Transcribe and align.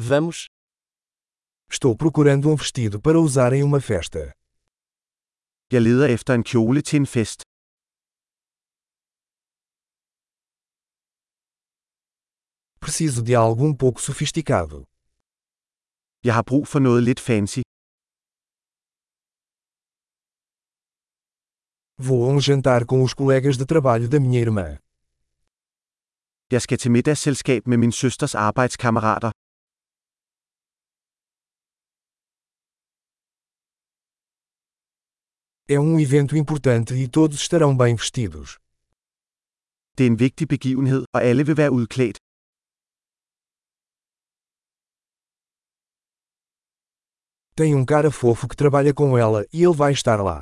Vamos. 0.00 0.46
Estou 1.68 1.96
procurando 1.96 2.48
um 2.48 2.54
vestido 2.54 3.00
para 3.02 3.18
usar 3.18 3.52
em 3.52 3.64
uma 3.64 3.80
festa. 3.80 4.32
Jeg 5.72 5.82
leder 5.82 6.08
efter 6.10 6.34
en 6.34 6.44
kjole 6.44 6.82
til 6.82 7.00
en 7.00 7.06
fest. 7.06 7.40
Preciso 12.80 13.20
de 13.28 13.34
algo 13.34 13.62
um 13.70 13.76
pouco 13.76 14.00
sofisticado. 14.00 14.84
Jeg 16.24 16.34
har 16.34 16.44
brug 16.50 16.64
for 16.68 16.78
noget 16.78 17.02
lidt 17.02 17.20
fancy. 17.20 17.62
Vou 22.06 22.20
a 22.24 22.28
um 22.32 22.40
jantar 22.46 22.82
com 22.90 23.02
os 23.02 23.14
colegas 23.20 23.56
de 23.60 23.66
trabalho 23.66 24.06
da 24.12 24.18
minha 24.20 24.40
irmã. 24.46 24.68
Jeg 26.54 26.62
skal 26.62 26.78
til 26.78 26.90
middagsselskab 26.90 27.66
med 27.66 27.78
min 27.82 27.92
søsters 27.92 28.34
arbejdskammerater. 28.34 29.37
É 35.70 35.78
um 35.78 36.00
evento 36.00 36.34
importante 36.34 36.94
e 36.94 37.06
todos 37.06 37.36
estarão 37.36 37.76
bem 37.76 37.94
vestidos. 37.94 38.58
Det 39.96 40.04
er 40.06 40.10
en 40.10 40.18
vigtig 40.18 40.48
begivenhed, 40.48 41.04
og 41.14 41.20
alle 41.22 41.44
vil 41.46 41.56
være 41.56 41.72
udklædt. 41.72 42.16
Tem 47.58 47.74
um 47.74 47.84
cara 47.84 48.10
fofo 48.10 48.48
que 48.48 48.56
trabalha 48.56 48.94
com 48.94 49.18
ela 49.24 49.40
e 49.52 49.58
ele 49.66 49.76
vai 49.82 49.92
estar 49.92 50.20
lá. 50.28 50.38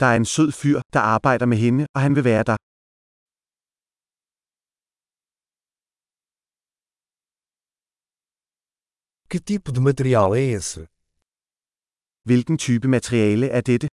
Der 0.00 0.06
er 0.12 0.16
en 0.16 0.24
sød 0.34 0.52
fyr, 0.52 0.80
der 0.92 1.00
arbejder 1.00 1.46
med 1.46 1.58
hende, 1.64 1.86
og 1.94 2.00
han 2.00 2.14
vil 2.16 2.24
være 2.24 2.44
der. 2.44 2.56
Que 9.30 9.38
tipo 9.50 9.72
de 9.72 9.80
material 9.80 10.30
é 10.34 10.44
esse? 10.58 10.97
Hvilken 12.28 12.56
type 12.58 12.88
materiale 12.96 13.46
er 13.58 13.62
dette? 13.70 13.88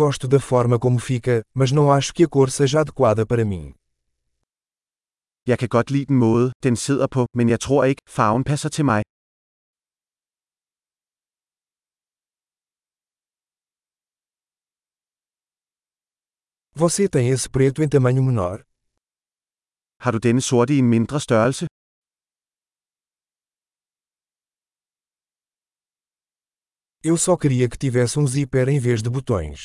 Gosto 0.00 0.26
da 0.34 0.40
forma 0.50 0.76
como 0.84 0.98
fica, 1.10 1.34
mas 1.60 1.70
não 1.72 1.86
acho 1.96 2.14
que 2.14 2.24
a 2.26 2.28
cor 2.34 2.48
seja 2.58 2.80
adequada 2.80 3.22
para 3.30 3.44
mim. 3.52 3.64
Jeg 5.50 5.58
kan 5.58 5.68
godt 5.68 5.90
lide 5.90 6.06
den 6.06 6.18
måde, 6.18 6.52
den 6.62 6.76
sidder 6.76 7.06
på, 7.16 7.26
men 7.34 7.48
jeg 7.48 7.60
tror 7.60 7.84
ikke, 7.84 8.02
farven 8.16 8.44
passer 8.44 8.68
til 8.68 8.84
mig. 8.84 9.02
Você 16.82 17.08
tem 17.08 17.24
esse 17.34 17.48
preto 17.50 17.82
em 17.82 17.90
tamanho 17.94 18.22
menor? 18.22 18.56
Har 20.04 20.10
du 20.12 20.18
denne 20.18 20.40
sorte 20.40 20.74
i 20.74 20.78
en 20.78 20.88
mindre 20.94 21.20
størrelse? 21.20 21.73
Eu 27.06 27.18
só 27.18 27.36
queria 27.36 27.68
que 27.68 27.76
tivesse 27.76 28.18
um 28.18 28.26
zíper 28.26 28.66
em 28.66 28.78
vez 28.78 29.02
de 29.02 29.10
botões. 29.10 29.58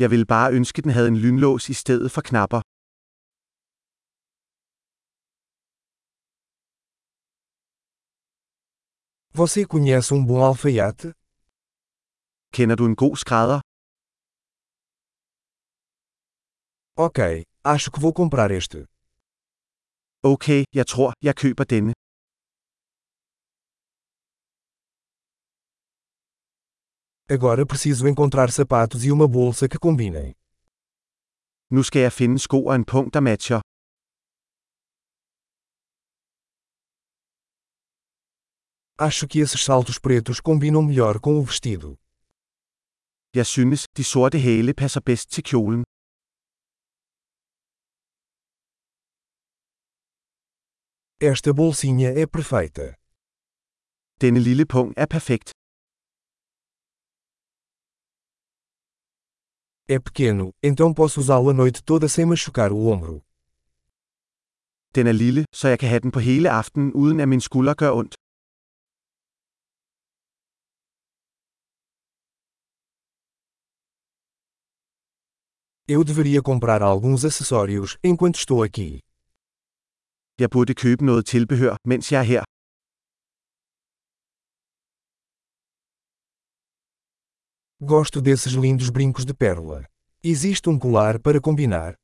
Jeg 0.00 0.08
ville 0.12 0.24
bare 0.24 0.54
ønske, 0.58 0.80
den 0.82 0.90
havde 0.96 1.08
en 1.08 1.18
lynlås 1.24 1.68
i 1.68 1.74
stedet 1.74 2.10
for 2.14 2.22
knapper. 2.28 2.60
Você 9.40 9.66
conhece 9.74 10.14
um 10.14 10.24
bom 10.28 10.40
alfaiate? 10.48 11.08
Kender 12.54 12.76
du 12.80 12.84
en 12.90 12.96
god 13.02 13.16
skrædder? 13.22 13.60
Ok, 17.06 17.18
acho 17.74 17.90
que 17.92 18.00
vou 18.04 18.12
comprar 18.20 18.50
este. 18.60 18.78
Okay, 20.32 20.64
jeg 20.78 20.86
tror, 20.92 21.12
jeg 21.22 21.34
køber 21.36 21.64
denne. 21.64 21.92
Agora 27.36 27.64
preciso 27.64 28.06
encontrar 28.06 28.50
sapatos 28.50 29.04
e 29.04 29.10
uma 29.10 29.26
bolsa 29.26 29.66
que 29.66 29.78
combinem. 29.78 30.34
Nu 31.70 31.82
skal 31.82 32.02
jeg 32.02 32.12
finde 32.12 32.38
sko 32.38 32.58
og 32.68 32.74
en 32.76 32.84
punkt, 32.84 33.14
der 33.14 33.20
matcher. 33.20 33.60
Acho 38.98 39.26
que 39.30 39.38
esses 39.44 39.60
saltos 39.68 39.98
pretos 39.98 40.40
combinam 40.40 40.84
melhor 40.88 41.14
com 41.24 41.32
o 41.40 41.42
vestido. 41.42 41.96
Jeg 43.34 43.46
synes, 43.46 43.80
de 43.96 44.04
sorte 44.04 44.38
hæle 44.38 44.74
passer 44.74 45.00
bedst 45.00 45.30
til 45.30 45.44
kjolen. 45.44 45.82
Esta 51.30 51.50
bolsinha 51.54 52.10
é 52.22 52.26
perfeita. 52.26 52.86
Denne 54.20 54.40
lille 54.48 54.66
punkt 54.66 54.94
er 54.98 55.06
perfekt. 55.06 55.51
É 59.94 59.98
pequeno, 59.98 60.46
então 60.62 60.94
posso 60.94 61.20
usá-lo 61.20 61.50
a 61.50 61.52
noite 61.52 61.82
toda 61.90 62.08
sem 62.08 62.24
machucar 62.24 62.70
o 62.72 62.80
ombro. 62.92 63.16
Den 64.94 65.06
er 65.06 65.16
lille, 65.22 65.44
så 65.58 65.68
jeg 65.68 65.78
kan 65.78 65.88
have 65.88 66.00
den 66.00 66.10
på 66.16 66.20
hele 66.20 66.48
aftenen 66.60 66.92
uden 67.02 67.20
at 67.20 67.28
min 67.28 67.40
skulder 67.40 67.74
gør 67.74 67.90
ondt. 68.00 68.14
Eu 75.94 76.00
deveria 76.10 76.40
comprar 76.50 76.80
alguns 76.92 77.24
acessórios 77.30 77.90
enquanto 78.10 78.38
estou 78.42 78.62
aqui. 78.68 79.00
Jeg 80.42 80.50
burde 80.50 80.74
købe 80.74 81.04
noget 81.04 81.26
tilbehør, 81.26 81.76
mens 81.84 82.12
jeg 82.12 82.20
er 82.20 82.28
her. 82.32 82.51
Gosto 87.84 88.20
desses 88.22 88.52
lindos 88.52 88.90
brincos 88.90 89.24
de 89.24 89.34
pérola. 89.34 89.84
Existe 90.22 90.68
um 90.68 90.78
colar 90.78 91.18
para 91.18 91.40
combinar? 91.40 91.94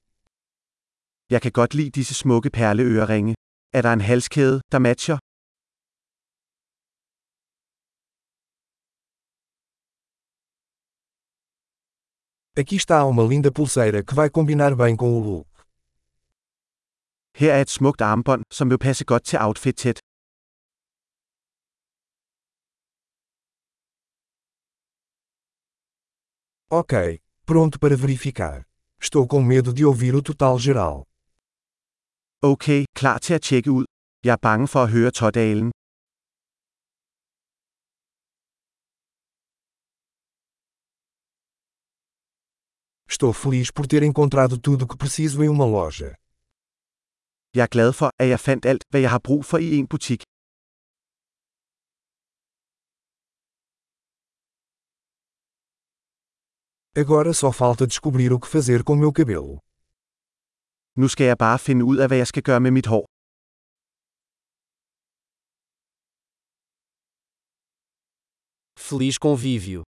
Jeg 1.30 1.42
kan 1.42 1.52
godt 1.52 1.74
lide 1.74 1.90
disse 1.90 2.14
smukke 2.14 2.50
perleøreringe. 2.50 3.34
Er 3.72 3.82
der 3.82 3.92
en 3.92 4.00
halskæde, 4.00 4.60
der 4.72 4.78
matcher? 4.78 5.18
Aqui 12.56 12.76
está 12.76 13.04
uma 13.04 13.22
linda 13.22 13.52
pulseira 13.52 14.02
que 14.02 14.16
vai 14.16 14.28
combinar 14.30 14.74
bem 14.74 14.96
com 14.96 15.10
o 15.18 15.20
look. 15.28 15.48
Her 17.34 17.52
er 17.52 17.60
et 17.60 17.70
smukt 17.70 18.00
armbånd, 18.00 18.42
som 18.50 18.70
vil 18.70 18.78
passe 18.78 19.04
godt 19.04 19.24
til 19.24 19.38
outfitet. 19.40 20.00
Ok, 26.70 26.92
pronto 27.46 27.78
para 27.80 27.96
verificar. 27.96 28.62
Estou 29.00 29.26
com 29.26 29.40
medo 29.42 29.72
de 29.72 29.86
ouvir 29.86 30.14
o 30.14 30.20
total 30.22 30.58
geral. 30.58 31.06
Okay, 32.42 32.84
klar 32.94 33.18
til 33.18 33.34
at 33.34 33.42
tjekke 33.42 33.70
ud. 33.70 33.84
Jeg 34.24 34.32
er 34.32 34.36
bange 34.36 34.68
for 34.68 34.82
at 34.82 34.90
høre 34.90 35.10
totalen. 35.10 35.70
Estou 43.08 43.32
feliz 43.32 43.72
por 43.72 43.86
ter 43.86 44.02
encontrado 44.02 44.58
tudo 44.58 44.84
o 44.84 44.88
que 44.88 44.98
preciso 44.98 45.42
em 45.42 45.48
uma 45.48 45.64
loja. 45.64 46.10
Jeg 47.56 47.62
er 47.62 47.72
glad 47.76 47.92
for, 47.92 48.10
at 48.18 48.28
jeg 48.28 48.40
fandt 48.40 48.66
alt, 48.66 48.84
hvad 48.90 49.00
jeg 49.00 49.10
har 49.10 49.22
brug 49.24 49.44
for 49.44 49.58
i 49.58 49.76
en 49.78 49.88
butik. 49.88 50.27
Agora 57.02 57.32
só 57.32 57.52
falta 57.52 57.86
descobrir 57.86 58.32
o 58.32 58.40
que 58.40 58.48
fazer 58.48 58.82
com 58.82 58.96
meu 58.96 59.12
cabelo. 59.12 59.60
Nu 60.96 61.06
skal 61.08 61.26
jeg 61.30 61.36
bare 61.38 61.58
finde 61.58 61.84
ud 61.84 61.96
af, 62.02 62.08
hvad 62.08 62.18
jeg 62.18 62.26
skal 62.26 62.42
gøre 62.42 62.60
med 62.60 62.70
mit 62.70 62.86
hår. 62.86 63.04
Feliz 68.88 69.16
convívio. 69.24 69.88